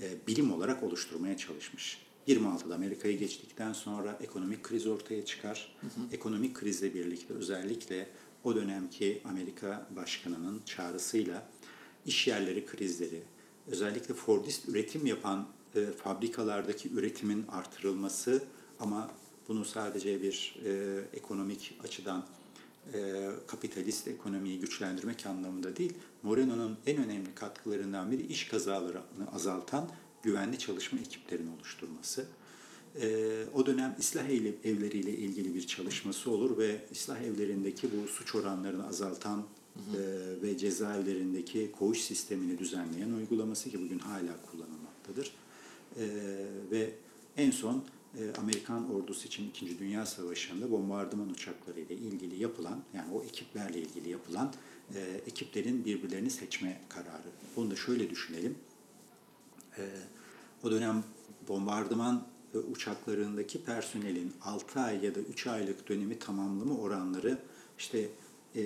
e, 0.01 0.27
bilim 0.27 0.53
olarak 0.53 0.83
oluşturmaya 0.83 1.37
çalışmış. 1.37 2.05
26'da 2.27 2.75
Amerika'yı 2.75 3.19
geçtikten 3.19 3.73
sonra 3.73 4.19
ekonomik 4.21 4.63
kriz 4.63 4.87
ortaya 4.87 5.25
çıkar. 5.25 5.75
Hı 5.81 5.87
hı. 5.87 6.15
Ekonomik 6.15 6.55
krizle 6.55 6.93
birlikte 6.93 7.33
özellikle 7.33 8.07
o 8.43 8.55
dönemki 8.55 9.21
Amerika 9.25 9.87
Başkanı'nın 9.95 10.61
çağrısıyla 10.65 11.49
iş 12.05 12.27
yerleri 12.27 12.65
krizleri, 12.65 13.21
özellikle 13.67 14.13
Fordist 14.13 14.69
üretim 14.69 15.05
yapan 15.05 15.47
e, 15.75 15.85
fabrikalardaki 15.85 16.93
üretimin 16.93 17.45
artırılması 17.47 18.43
ama 18.79 19.11
bunu 19.47 19.65
sadece 19.65 20.21
bir 20.21 20.55
e, 20.65 21.01
ekonomik 21.13 21.79
açıdan 21.83 22.25
e, 22.93 23.29
kapitalist 23.47 24.07
ekonomiyi 24.07 24.59
güçlendirmek 24.59 25.25
anlamında 25.25 25.75
değil, 25.75 25.93
Moreno'nun 26.23 26.77
en 26.85 26.97
önemli 26.97 27.35
katkılarından 27.35 28.11
biri 28.11 28.21
iş 28.21 28.47
kazalarını 28.47 29.31
azaltan 29.33 29.89
güvenli 30.23 30.59
çalışma 30.59 30.99
ekiplerinin 30.99 31.51
oluşturması. 31.57 32.25
E, 33.01 33.07
o 33.53 33.65
dönem 33.65 33.95
ıslah 33.99 34.29
evleriyle 34.63 35.11
ilgili 35.11 35.55
bir 35.55 35.67
çalışması 35.67 36.31
olur 36.31 36.57
ve 36.57 36.85
ıslah 36.91 37.21
evlerindeki 37.21 37.89
bu 37.91 38.07
suç 38.07 38.35
oranlarını 38.35 38.87
azaltan 38.87 39.45
hı. 39.75 39.97
E, 39.97 40.41
ve 40.41 40.57
cezaevlerindeki 40.57 41.71
koğuş 41.79 42.01
sistemini 42.01 42.59
düzenleyen 42.59 43.11
uygulaması 43.11 43.69
ki 43.69 43.81
bugün 43.81 43.99
hala 43.99 44.37
kullanılmaktadır. 44.51 45.31
E, 45.99 46.05
ve 46.71 46.93
en 47.37 47.51
son 47.51 47.83
e, 48.19 48.33
Amerikan 48.37 48.95
ordusu 48.95 49.27
için 49.27 49.49
İkinci 49.49 49.79
Dünya 49.79 50.05
Savaşı'nda 50.05 50.71
bombardıman 50.71 51.29
uçakları 51.29 51.79
ile 51.79 51.93
ilgili 51.93 52.41
yapılan, 52.41 52.83
yani 52.93 53.13
o 53.13 53.23
ekiplerle 53.23 53.79
ilgili 53.79 54.09
yapılan 54.09 54.53
e, 54.95 55.21
ekiplerin 55.27 55.85
birbirlerini 55.85 56.29
seçme 56.29 56.81
kararı. 56.89 57.29
Bunu 57.55 57.71
da 57.71 57.75
şöyle 57.75 58.09
düşünelim. 58.09 58.55
E, 59.77 59.83
o 60.63 60.71
dönem 60.71 61.03
bombardıman 61.47 62.27
uçaklarındaki 62.71 63.63
personelin 63.63 64.33
6 64.41 64.79
ay 64.79 65.05
ya 65.05 65.15
da 65.15 65.19
3 65.19 65.47
aylık 65.47 65.89
dönemi 65.89 66.19
tamamlama 66.19 66.77
oranları 66.77 67.37
işte 67.77 68.09
e, 68.55 68.61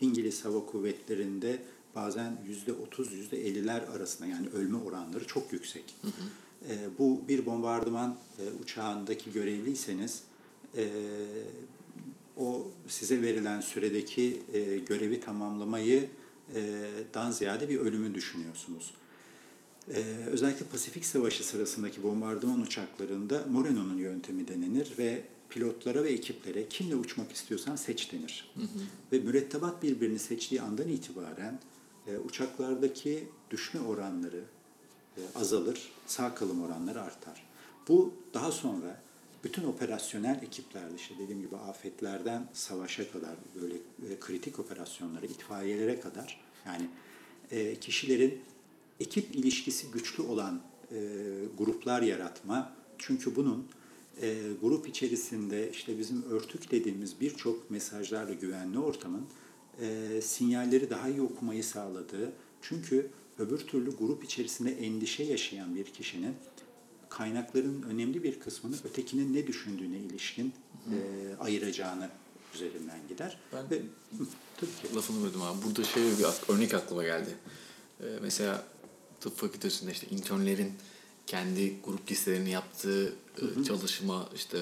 İngiliz 0.00 0.44
Hava 0.44 0.66
Kuvvetleri'nde 0.66 1.62
bazen 1.94 2.38
yüzde 2.46 2.72
otuz, 2.72 3.12
yüzde 3.12 3.46
elliler 3.46 3.82
arasında 3.82 4.28
yani 4.28 4.48
ölme 4.48 4.78
oranları 4.78 5.26
çok 5.26 5.52
yüksek. 5.52 5.94
Hı 6.02 6.08
hı. 6.08 6.72
E, 6.72 6.98
bu 6.98 7.20
bir 7.28 7.46
bombardıman 7.46 8.16
e, 8.38 8.62
uçağındaki 8.62 9.32
görevliyseniz 9.32 10.22
e, 10.76 10.88
o 12.36 12.70
size 12.88 13.22
verilen 13.22 13.60
süredeki 13.60 14.42
e, 14.52 14.78
görevi 14.78 15.20
tamamlamayı 15.20 16.08
e, 16.54 16.90
dan 17.14 17.30
ziyade 17.30 17.68
bir 17.68 17.78
ölümü 17.78 18.14
düşünüyorsunuz. 18.14 18.94
Ee, 19.94 20.02
özellikle 20.26 20.66
Pasifik 20.66 21.04
Savaşı 21.04 21.46
sırasındaki 21.46 22.02
bombardıman 22.02 22.60
uçaklarında 22.60 23.44
Moreno'nun 23.50 23.98
yöntemi 23.98 24.48
denenir 24.48 24.92
ve 24.98 25.22
pilotlara 25.50 26.04
ve 26.04 26.10
ekiplere 26.10 26.68
kimle 26.68 26.96
uçmak 26.96 27.32
istiyorsan 27.32 27.76
seç 27.76 28.12
denir. 28.12 28.50
Hı 28.54 28.60
hı. 28.60 28.66
Ve 29.12 29.18
mürettebat 29.18 29.82
birbirini 29.82 30.18
seçtiği 30.18 30.62
andan 30.62 30.88
itibaren 30.88 31.58
e, 32.06 32.18
uçaklardaki 32.18 33.28
düşme 33.50 33.80
oranları 33.80 34.44
e, 35.16 35.20
azalır, 35.34 35.92
sağ 36.06 36.34
kalım 36.34 36.62
oranları 36.62 37.02
artar. 37.02 37.46
Bu 37.88 38.14
daha 38.34 38.52
sonra 38.52 39.02
bütün 39.44 39.64
operasyonel 39.64 40.42
ekiplerde 40.42 40.94
işte 40.96 41.14
dediğim 41.18 41.42
gibi 41.42 41.56
afetlerden 41.56 42.48
savaşa 42.52 43.12
kadar 43.12 43.36
böyle 43.60 43.74
e, 43.74 44.20
kritik 44.20 44.58
operasyonlara, 44.58 45.26
itfaiyelere 45.26 46.00
kadar 46.00 46.40
yani 46.66 46.88
e, 47.50 47.74
kişilerin 47.74 48.40
ekip 49.00 49.36
ilişkisi 49.36 49.90
güçlü 49.90 50.22
olan 50.22 50.62
e, 50.92 50.96
gruplar 51.58 52.02
yaratma. 52.02 52.72
Çünkü 52.98 53.36
bunun 53.36 53.68
e, 54.22 54.36
grup 54.62 54.88
içerisinde 54.88 55.70
işte 55.70 55.98
bizim 55.98 56.22
örtük 56.22 56.70
dediğimiz 56.70 57.20
birçok 57.20 57.70
mesajlarla 57.70 58.32
güvenli 58.32 58.78
ortamın 58.78 59.26
e, 59.80 60.20
sinyalleri 60.22 60.90
daha 60.90 61.08
iyi 61.08 61.22
okumayı 61.22 61.64
sağladığı. 61.64 62.32
Çünkü 62.62 63.10
öbür 63.38 63.58
türlü 63.58 63.96
grup 63.96 64.24
içerisinde 64.24 64.70
endişe 64.72 65.22
yaşayan 65.24 65.74
bir 65.74 65.84
kişinin 65.84 66.34
kaynakların 67.08 67.82
önemli 67.82 68.22
bir 68.22 68.40
kısmını 68.40 68.76
ötekinin 68.84 69.34
ne 69.34 69.46
düşündüğüne 69.46 69.98
ilişkin 69.98 70.52
e, 70.86 70.96
ayıracağını 71.40 72.10
üzerinden 72.54 72.98
gider. 73.08 73.38
Ben 73.52 73.70
Ve, 73.70 73.82
tabii 74.56 74.88
ki. 74.88 74.96
lafını 74.96 75.24
böldüm 75.24 75.42
abi. 75.42 75.58
Burada 75.66 75.84
şey 75.84 76.02
bir 76.02 76.54
örnek 76.54 76.74
aklıma 76.74 77.02
geldi. 77.02 77.30
Ee, 78.00 78.04
mesela 78.22 78.64
tıp 79.20 79.36
fakültesinde 79.36 79.92
işte 79.92 80.06
internlerin 80.06 80.72
kendi 81.28 81.74
grup 81.84 82.10
listelerini 82.10 82.50
yaptığı 82.50 83.04
hı 83.36 83.46
hı. 83.46 83.64
çalışma 83.64 84.28
işte 84.34 84.58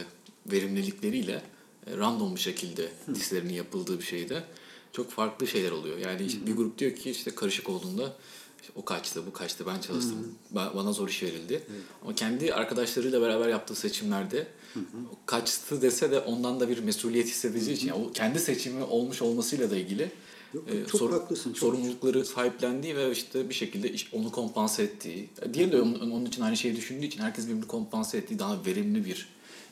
verimlilikleriyle 0.47 1.43
e, 1.87 1.97
random 1.97 2.35
bir 2.35 2.41
şekilde 2.41 2.89
listelerinin 3.09 3.53
yapıldığı 3.53 3.99
bir 3.99 4.05
şeyde 4.05 4.45
çok 4.93 5.11
farklı 5.11 5.47
şeyler 5.47 5.71
oluyor. 5.71 5.99
Yani 5.99 6.23
işte 6.23 6.47
bir 6.47 6.57
grup 6.57 6.79
diyor 6.79 6.95
ki 6.95 7.11
işte 7.11 7.35
karışık 7.35 7.69
olduğunda 7.69 8.17
işte 8.61 8.73
o 8.77 8.85
kaçtı, 8.85 9.27
bu 9.27 9.33
kaçtı, 9.33 9.67
ben 9.67 9.81
çalıştım, 9.81 10.37
hı 10.53 10.75
bana 10.75 10.93
zor 10.93 11.09
iş 11.09 11.23
verildi. 11.23 11.55
Hı. 11.55 11.73
Ama 12.03 12.15
kendi 12.15 12.55
arkadaşlarıyla 12.55 13.21
beraber 13.21 13.49
yaptığı 13.49 13.75
seçimlerde 13.75 14.47
hı 14.75 14.81
hı. 14.81 14.85
kaçtı 15.27 15.83
dese 15.83 16.11
de 16.11 16.21
ondan 16.21 16.61
da 16.61 16.69
bir 16.69 16.79
mesuliyet 16.79 17.27
hissedeceği 17.27 17.77
için 17.77 17.89
yani 17.89 18.05
o 18.05 18.13
kendi 18.13 18.41
seçimi 18.41 18.85
olmuş 18.85 19.23
olmasıyla 19.23 19.71
da 19.71 19.77
ilgili 19.77 20.11
Yok, 20.55 20.65
e, 20.69 20.87
çok 20.87 21.01
sor, 21.01 21.11
haklısın. 21.11 21.53
Çok 21.53 21.59
sorumlulukları 21.59 22.19
çok. 22.19 22.27
sahiplendiği 22.27 22.97
ve 22.97 23.13
işte 23.13 23.49
bir 23.49 23.55
şekilde 23.55 23.95
onu 24.13 24.33
kompanse 24.33 24.83
ettiği. 24.83 25.29
Diğeri 25.55 25.73
de 25.73 25.83
onun, 25.83 26.11
onun 26.11 26.25
için 26.25 26.43
aynı 26.43 26.57
şeyi 26.57 26.77
düşündüğü 26.77 27.07
için 27.07 27.21
herkes 27.21 27.47
birbirini 27.47 27.67
kompanse 27.67 28.19
ettiği 28.19 28.39
daha 28.39 28.67
verimli 28.67 29.05
bir 29.05 29.29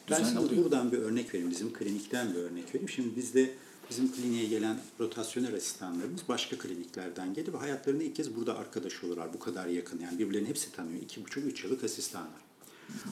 düzen 0.06 0.22
ben 0.22 0.28
şimdi 0.28 0.38
oluyor. 0.38 0.64
buradan 0.64 0.92
bir 0.92 0.98
örnek 0.98 1.34
vereyim. 1.34 1.50
Bizim 1.50 1.72
klinikten 1.72 2.34
bir 2.34 2.38
örnek 2.38 2.68
vereyim. 2.68 2.88
Şimdi 2.88 3.16
bizde 3.16 3.50
bizim 3.90 4.12
kliniğe 4.12 4.44
gelen 4.44 4.78
rotasyonel 5.00 5.54
asistanlarımız 5.54 6.20
başka 6.28 6.58
kliniklerden 6.58 7.34
geliyor 7.34 7.54
ve 7.54 7.58
hayatlarında 7.58 8.04
ilk 8.04 8.16
kez 8.16 8.36
burada 8.36 8.58
arkadaş 8.58 9.04
olurlar. 9.04 9.34
Bu 9.34 9.38
kadar 9.38 9.66
yakın 9.66 10.00
yani 10.00 10.18
birbirlerini 10.18 10.48
hepsi 10.48 10.72
tanıyor. 10.72 11.02
İki 11.02 11.24
buçuk, 11.24 11.44
üç 11.44 11.64
yıllık 11.64 11.84
asistanlar. 11.84 12.40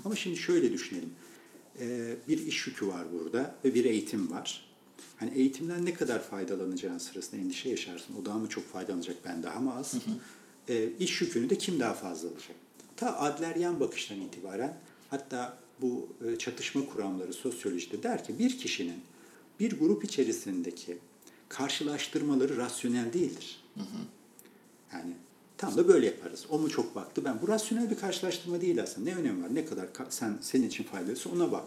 Ama 0.05 0.17
şimdi 0.17 0.37
şöyle 0.37 0.73
düşünelim. 0.73 1.11
Ee, 1.81 2.17
bir 2.29 2.47
iş 2.47 2.67
yükü 2.67 2.87
var 2.87 3.07
burada 3.13 3.55
ve 3.65 3.75
bir 3.75 3.85
eğitim 3.85 4.31
var. 4.31 4.72
Hani 5.17 5.35
eğitimden 5.35 5.87
ne 5.87 5.95
kadar 5.95 6.23
faydalanacağın 6.23 6.99
sırasında 6.99 7.41
endişe 7.41 7.69
yaşarsın. 7.69 8.15
O 8.23 8.25
daha 8.25 8.39
mı 8.39 8.49
çok 8.49 8.73
faydalanacak, 8.73 9.17
ben 9.25 9.43
daha 9.43 9.61
mı 9.61 9.75
az? 9.75 9.95
Hı 9.95 9.97
hı. 9.97 10.73
E, 10.75 10.89
iş 10.99 11.21
yükünü 11.21 11.51
de 11.51 11.59
kim 11.59 11.81
daha 11.81 11.95
fazla 11.95 12.29
alacak? 12.29 12.57
ta 12.97 13.19
Adleryen 13.19 13.81
bakıştan 13.81 14.21
itibaren 14.21 14.77
hatta 15.11 15.59
bu 15.81 16.09
e, 16.27 16.39
çatışma 16.39 16.87
kuramları 16.87 17.33
sosyolojide 17.33 18.03
der 18.03 18.25
ki 18.25 18.39
bir 18.39 18.59
kişinin 18.59 19.01
bir 19.61 19.79
grup 19.79 20.05
içerisindeki 20.05 20.99
karşılaştırmaları 21.49 22.57
rasyonel 22.57 23.13
değildir. 23.13 23.65
Yani 24.93 25.13
tam 25.59 25.77
da 25.77 25.89
böyle 25.89 26.07
yaparız. 26.07 26.47
O 26.51 26.59
mu 26.59 26.71
çok 26.71 26.95
baktı? 26.95 27.25
Ben 27.25 27.43
bu 27.43 27.49
rasyonel 27.49 27.91
bir 27.91 27.97
karşılaştırma 27.97 28.61
değil 28.61 28.83
aslında. 28.83 29.11
Ne 29.11 29.17
önemi 29.17 29.43
var? 29.43 29.55
Ne 29.55 29.65
kadar 29.65 29.89
sen 30.11 30.39
senin 30.41 30.69
için 30.69 30.85
faydalısı 30.85 31.31
ona 31.31 31.53
bak. 31.53 31.65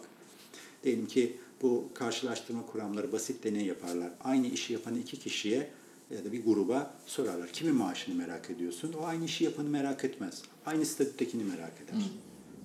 Diyelim 0.84 1.08
ki 1.08 1.38
bu 1.66 1.90
karşılaştırma 1.94 2.66
kuramları 2.66 3.12
basit 3.12 3.44
deney 3.44 3.66
yaparlar. 3.66 4.12
Aynı 4.24 4.48
işi 4.48 4.74
yapan 4.74 4.96
iki 4.96 5.20
kişiye 5.20 5.70
ya 6.12 6.26
da 6.26 6.32
bir 6.32 6.46
gruba 6.46 6.94
sorarlar. 7.06 7.50
Kimin 7.54 7.76
maaşını 7.76 8.16
merak 8.16 8.50
ediyorsun? 8.50 8.94
O 9.02 9.06
aynı 9.06 9.26
işi 9.26 9.44
yapanı 9.44 9.70
merak 9.70 10.06
etmez. 10.06 10.42
Aynı 10.66 10.86
statüdekini 10.86 11.44
merak 11.44 11.74
eder. 11.84 11.96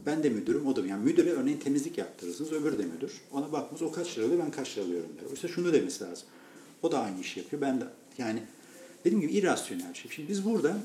Ben 0.07 0.23
de 0.23 0.29
müdürüm, 0.31 0.67
o 0.67 0.77
da 0.77 0.87
yani 0.87 1.05
müdüre 1.05 1.31
örneğin 1.31 1.59
temizlik 1.59 1.99
yaptırırsınız, 1.99 2.53
öbürü 2.53 2.79
de 2.79 2.85
müdür. 2.85 3.13
Ona 3.33 3.53
bakmaz, 3.53 3.83
o 3.83 3.93
kaç 3.93 4.19
lira 4.19 4.27
alıyor, 4.27 4.43
ben 4.45 4.51
kaç 4.51 4.77
lira 4.77 4.85
alıyorum 4.85 5.11
der. 5.21 5.31
Oysa 5.31 5.49
şunu 5.49 5.73
demesi 5.73 6.05
lazım. 6.05 6.29
O 6.83 6.93
da 6.93 7.01
aynı 7.01 7.21
işi 7.21 7.41
yapıyor, 7.41 7.63
ben 7.63 7.81
de 7.81 7.85
yani 8.19 8.43
dediğim 9.05 9.21
gibi 9.21 9.33
irrasyonel 9.33 9.91
bir 9.91 9.99
şey. 9.99 10.11
Şimdi 10.11 10.29
biz 10.29 10.45
burada 10.45 10.77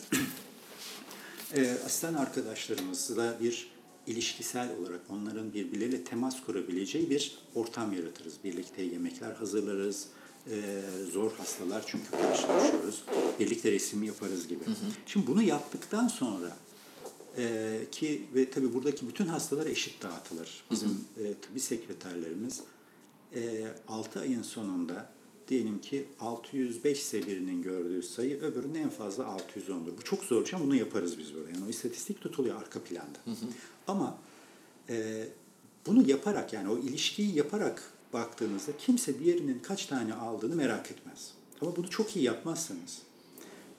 e, 1.56 1.72
asistan 1.86 2.14
arkadaşlarımızla 2.14 3.38
bir 3.42 3.75
ilişkisel 4.08 4.70
olarak 4.80 5.02
onların 5.10 5.54
birbirleriyle 5.54 6.04
temas 6.04 6.46
kurabileceği 6.46 7.10
bir 7.10 7.38
ortam 7.56 7.94
yaratırız. 7.94 8.34
Birlikte 8.44 8.82
yemekler 8.82 9.32
hazırlarız, 9.32 10.08
e, 10.52 10.82
zor 11.12 11.32
hastalar 11.32 11.84
çünkü 11.88 12.12
karşılaşıyoruz. 12.12 13.04
Birlikte 13.40 13.72
resim 13.72 14.04
yaparız 14.04 14.48
gibi. 14.48 14.66
Hı 14.66 14.72
hı. 14.72 14.76
Şimdi 15.06 15.28
bunu 15.28 15.42
yaptıktan 15.42 16.08
sonra 16.08 16.58
e, 17.38 17.78
ki 17.92 18.22
ve 18.36 18.50
tabii 18.50 18.74
buradaki 18.74 19.08
bütün 19.08 19.26
hastalar 19.26 19.66
eşit 19.66 20.04
dağıtılır. 20.04 20.64
Bizim 20.72 20.90
hı 20.90 20.94
hı. 21.24 21.28
E, 21.28 21.34
tıbbi 21.34 21.60
sekreterlerimiz 21.60 22.62
e, 23.36 23.68
6 23.88 24.20
ayın 24.20 24.42
sonunda 24.42 25.15
diyelim 25.48 25.82
ki 25.82 26.06
605 26.20 27.00
ise 27.00 27.28
birinin 27.28 27.62
gördüğü 27.62 28.04
sayı 28.04 28.42
öbürünün 28.42 28.75
en 28.75 28.90
fazla 28.90 29.24
610'dur. 29.24 29.98
Bu 29.98 30.02
çok 30.04 30.24
zor 30.24 30.42
bir 30.42 30.46
şey 30.46 30.60
bunu 30.60 30.75
yaparız 30.75 31.18
biz 31.20 31.36
burada. 31.36 31.50
Yani 31.50 31.66
o 31.68 31.70
istatistik 31.70 32.22
tutuluyor 32.22 32.62
arka 32.62 32.84
planda. 32.84 33.20
Hı 33.25 33.32
hı. 33.32 33.46
Ama 33.88 34.18
e, 34.90 35.28
bunu 35.86 36.10
yaparak 36.10 36.54
yani 36.54 36.70
o 36.70 36.78
ilişkiyi 36.78 37.36
yaparak 37.36 37.92
baktığınızda 38.14 38.72
kimse 38.78 39.20
diğerinin 39.20 39.60
kaç 39.60 39.86
tane 39.86 40.14
aldığını 40.14 40.56
merak 40.56 40.92
etmez. 40.92 41.34
Ama 41.62 41.75
bunu 41.75 41.90
çok 41.90 42.16
iyi 42.16 42.25
yapmazsanız 42.25 43.02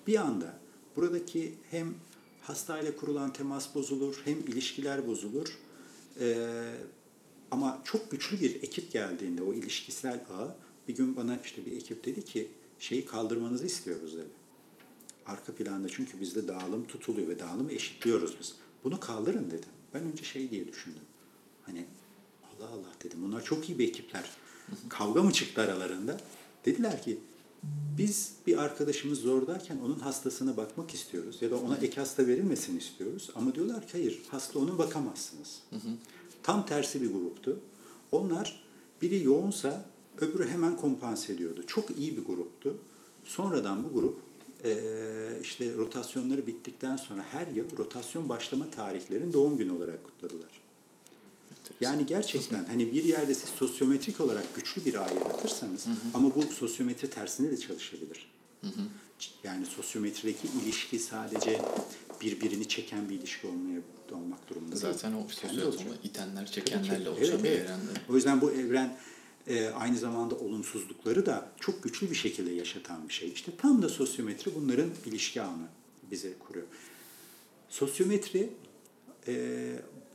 bir 0.06 0.16
anda 0.16 0.58
buradaki 0.96 1.54
hem 1.70 1.94
hastayla 2.40 2.96
kurulan 2.96 3.32
temas 3.32 3.74
bozulur 3.74 4.22
hem 4.24 4.38
ilişkiler 4.38 5.06
bozulur. 5.06 5.58
Ee, 6.20 6.44
ama 7.50 7.80
çok 7.84 8.10
güçlü 8.10 8.40
bir 8.40 8.54
ekip 8.54 8.92
geldiğinde 8.92 9.42
o 9.42 9.54
ilişkisel 9.54 10.20
ağ 10.30 10.65
bir 10.88 10.96
gün 10.96 11.16
bana 11.16 11.38
işte 11.44 11.66
bir 11.66 11.72
ekip 11.72 12.04
dedi 12.04 12.24
ki 12.24 12.48
şeyi 12.78 13.04
kaldırmanızı 13.04 13.66
istiyoruz 13.66 14.16
dedi. 14.16 14.28
Arka 15.26 15.54
planda 15.54 15.88
çünkü 15.88 16.20
bizde 16.20 16.48
dağılım 16.48 16.86
tutuluyor 16.86 17.28
ve 17.28 17.38
dağılımı 17.38 17.72
eşitliyoruz 17.72 18.36
biz. 18.40 18.54
Bunu 18.84 19.00
kaldırın 19.00 19.50
dedi. 19.50 19.66
Ben 19.94 20.02
önce 20.02 20.24
şey 20.24 20.50
diye 20.50 20.68
düşündüm. 20.68 21.02
Hani 21.62 21.84
Allah 22.42 22.68
Allah 22.68 22.92
dedim. 23.04 23.18
Bunlar 23.22 23.44
çok 23.44 23.68
iyi 23.68 23.78
bir 23.78 23.88
ekipler. 23.88 24.30
Kavga 24.88 25.22
mı 25.22 25.32
çıktı 25.32 25.60
aralarında? 25.60 26.20
Dediler 26.64 27.02
ki 27.02 27.18
biz 27.98 28.32
bir 28.46 28.58
arkadaşımız 28.58 29.18
zordayken 29.18 29.78
onun 29.78 29.98
hastasına 29.98 30.56
bakmak 30.56 30.94
istiyoruz 30.94 31.42
ya 31.42 31.50
da 31.50 31.56
ona 31.56 31.76
ek 31.76 32.00
hasta 32.00 32.26
verilmesini 32.26 32.78
istiyoruz. 32.78 33.30
Ama 33.34 33.54
diyorlar 33.54 33.86
ki 33.86 33.92
hayır 33.92 34.22
hasta 34.30 34.58
onun 34.58 34.78
bakamazsınız. 34.78 35.62
Tam 36.42 36.66
tersi 36.66 37.02
bir 37.02 37.12
gruptu. 37.12 37.60
Onlar 38.12 38.62
biri 39.02 39.24
yoğunsa 39.24 39.84
öbürü 40.20 40.48
hemen 40.48 40.76
kompanse 40.76 41.32
ediyordu. 41.32 41.64
Çok 41.66 41.98
iyi 41.98 42.16
bir 42.16 42.24
gruptu. 42.24 42.76
Sonradan 43.24 43.84
bu 43.84 44.00
grup 44.00 44.18
işte 45.42 45.74
rotasyonları 45.74 46.46
bittikten 46.46 46.96
sonra 46.96 47.24
her 47.32 47.46
yıl 47.46 47.76
rotasyon 47.78 48.28
başlama 48.28 48.70
tarihlerini 48.70 49.32
doğum 49.32 49.56
günü 49.58 49.72
olarak 49.72 50.04
kutladılar. 50.04 50.50
Yani 51.80 52.06
gerçekten 52.06 52.64
hani 52.64 52.92
bir 52.92 53.04
yerde 53.04 53.34
siz 53.34 53.48
sosyometrik 53.48 54.20
olarak 54.20 54.54
güçlü 54.54 54.84
bir 54.84 54.94
ağ 54.94 55.10
yaratırsanız 55.10 55.86
hı 55.86 55.90
hı. 55.90 55.94
ama 56.14 56.34
bu 56.34 56.42
sosyometri 56.42 57.10
tersine 57.10 57.50
de 57.50 57.56
çalışabilir. 57.56 58.30
Hı 58.60 58.66
hı. 58.66 58.80
Yani 59.44 59.66
sosyometrideki 59.66 60.48
ilişki 60.62 60.98
sadece 60.98 61.60
birbirini 62.20 62.68
çeken 62.68 63.08
bir 63.08 63.14
ilişki 63.14 63.46
olmaya 63.46 63.80
olmak 64.12 64.50
durumunda. 64.50 64.76
Zaten 64.76 65.12
o 65.12 65.28
sosyatomu 65.28 65.94
itenler 66.04 66.46
çekenlerle 66.46 67.08
oluşan 67.08 67.30
evet, 67.30 67.44
bir 67.44 67.48
evet. 67.48 67.60
evrende. 67.60 67.90
O 68.08 68.14
yüzden 68.14 68.40
bu 68.40 68.52
evren 68.52 68.96
e, 69.46 69.68
aynı 69.68 69.98
zamanda 69.98 70.34
olumsuzlukları 70.34 71.26
da 71.26 71.52
çok 71.60 71.82
güçlü 71.82 72.10
bir 72.10 72.16
şekilde 72.16 72.52
yaşatan 72.52 73.08
bir 73.08 73.12
şey. 73.12 73.32
İşte 73.32 73.52
tam 73.58 73.82
da 73.82 73.88
sosyometri 73.88 74.54
bunların 74.54 74.90
ilişki 75.06 75.42
ağını 75.42 75.68
bize 76.10 76.32
kuruyor. 76.38 76.66
Sosyometri 77.68 78.50
e, 79.28 79.56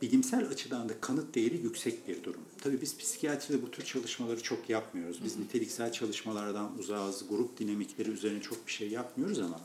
bilimsel 0.02 0.48
açıdan 0.48 0.90
da 0.90 1.02
kanıt 1.02 1.36
değeri 1.36 1.58
yüksek 1.58 2.08
bir 2.08 2.24
durum. 2.24 2.42
Tabii 2.62 2.82
biz 2.82 2.98
psikiyatride 2.98 3.62
bu 3.62 3.72
tür 3.72 3.86
çalışmaları 3.86 4.44
çok 4.44 4.70
yapmıyoruz. 4.70 5.24
Biz 5.24 5.40
niteliksel 5.40 5.92
çalışmalardan 5.92 6.78
uzağız, 6.80 7.24
grup 7.30 7.60
dinamikleri 7.60 8.10
üzerine 8.10 8.42
çok 8.42 8.68
bir 8.68 8.72
şey 8.72 8.90
yapmıyoruz 8.90 9.40
ama 9.40 9.62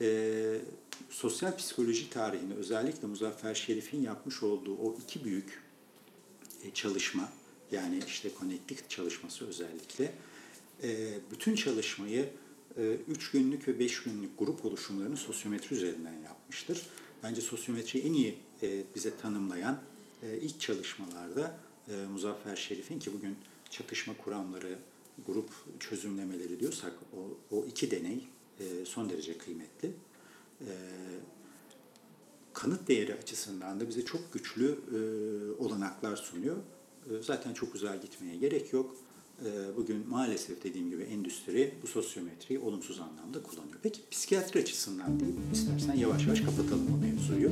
e, 0.00 0.60
sosyal 1.10 1.56
psikoloji 1.56 2.10
tarihinde 2.10 2.54
özellikle 2.54 3.08
Muzaffer 3.08 3.54
Şerif'in 3.54 4.02
yapmış 4.02 4.42
olduğu 4.42 4.76
o 4.76 4.96
iki 5.02 5.24
büyük 5.24 5.62
e, 6.64 6.70
çalışma, 6.70 7.28
yani 7.72 8.00
işte 8.06 8.30
connected 8.40 8.88
çalışması 8.88 9.46
özellikle, 9.46 10.12
e, 10.82 11.18
bütün 11.30 11.54
çalışmayı 11.54 12.28
3 13.08 13.34
e, 13.34 13.38
günlük 13.38 13.68
ve 13.68 13.78
5 13.78 14.02
günlük 14.02 14.38
grup 14.38 14.64
oluşumlarını 14.64 15.16
sosyometri 15.16 15.76
üzerinden 15.76 16.14
yapmıştır. 16.24 16.86
Bence 17.22 17.40
sosyometriyi 17.40 18.04
en 18.04 18.12
iyi 18.12 18.38
e, 18.62 18.82
bize 18.94 19.16
tanımlayan 19.16 19.80
e, 20.22 20.38
ilk 20.38 20.60
çalışmalarda 20.60 21.58
Muzaffer 22.12 22.56
Şerif'in 22.56 22.98
ki 22.98 23.12
bugün 23.12 23.36
çatışma 23.70 24.16
kuramları, 24.16 24.78
grup 25.26 25.50
çözümlemeleri 25.80 26.60
diyorsak 26.60 26.92
o, 27.16 27.56
o 27.56 27.64
iki 27.64 27.90
deney 27.90 28.28
son 28.84 29.10
derece 29.10 29.38
kıymetli. 29.38 29.92
Kanıt 32.52 32.88
değeri 32.88 33.14
açısından 33.14 33.80
da 33.80 33.88
bize 33.88 34.04
çok 34.04 34.32
güçlü 34.32 34.78
olanaklar 35.58 36.16
sunuyor. 36.16 36.56
E, 37.10 37.22
zaten 37.22 37.54
çok 37.54 37.74
uzağa 37.74 37.96
gitmeye 37.96 38.36
gerek 38.36 38.72
yok. 38.72 38.96
E, 39.44 39.76
bugün 39.76 40.08
maalesef 40.08 40.64
dediğim 40.64 40.90
gibi 40.90 41.02
endüstri 41.02 41.74
bu 41.82 41.86
sosyometriyi 41.86 42.60
olumsuz 42.60 43.00
anlamda 43.00 43.42
kullanıyor. 43.42 43.78
Peki 43.82 44.00
psikiyatri 44.10 44.60
açısından 44.60 45.20
değil, 45.20 45.34
istersen 45.52 45.94
yavaş 45.94 46.26
yavaş 46.26 46.40
kapatalım 46.40 46.86
bu 46.92 46.96
mevzuyu. 46.96 47.50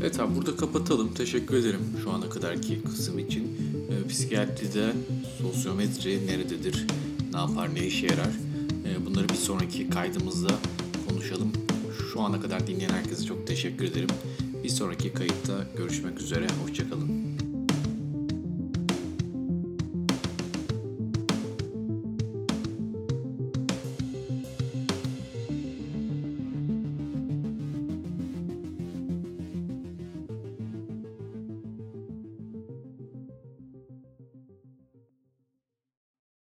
Evet 0.00 0.20
abi 0.20 0.36
burada 0.36 0.56
kapatalım. 0.56 1.14
Teşekkür 1.14 1.56
ederim 1.56 1.80
şu 2.02 2.10
ana 2.10 2.30
kadarki 2.30 2.82
kısım 2.82 3.18
için. 3.18 3.44
E, 3.90 4.08
psikiyatride 4.08 4.92
sosyometri 5.38 6.26
nerededir, 6.26 6.86
ne 7.32 7.38
yapar, 7.38 7.74
ne 7.74 7.86
işe 7.86 8.06
yarar? 8.06 8.30
Bunları 9.06 9.28
bir 9.28 9.34
sonraki 9.34 9.90
kaydımızda 9.90 10.50
konuşalım. 11.08 11.52
Şu 12.12 12.20
ana 12.20 12.40
kadar 12.40 12.66
dinleyen 12.66 12.90
herkese 12.90 13.24
çok 13.24 13.46
teşekkür 13.46 13.84
ederim. 13.84 14.08
Bir 14.64 14.68
sonraki 14.68 15.12
kayıtta 15.12 15.66
görüşmek 15.76 16.20
üzere. 16.20 16.46
Hoşçakalın. 16.62 17.19